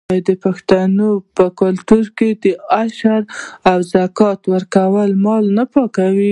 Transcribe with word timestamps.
آیا 0.09 0.23
د 0.29 0.31
پښتنو 0.45 1.09
په 1.37 1.45
کلتور 1.61 2.05
کې 2.17 2.29
د 2.43 2.45
عشر 2.81 3.21
او 3.69 3.77
زکات 3.93 4.41
ورکول 4.53 5.09
مال 5.25 5.43
نه 5.57 5.63
پاکوي؟ 5.73 6.29